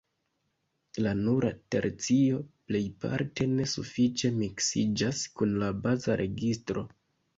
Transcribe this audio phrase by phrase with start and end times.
[1.07, 2.39] La nura tercio
[2.71, 6.89] plejparte ne sufiĉe miksiĝas kun la baza registro.